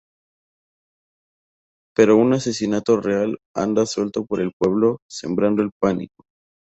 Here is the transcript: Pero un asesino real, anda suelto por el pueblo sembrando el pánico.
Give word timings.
Pero 1.95 2.17
un 2.17 2.33
asesino 2.33 2.81
real, 3.03 3.37
anda 3.55 3.85
suelto 3.85 4.25
por 4.25 4.41
el 4.41 4.51
pueblo 4.57 4.97
sembrando 5.07 5.61
el 5.61 5.69
pánico. 5.79 6.25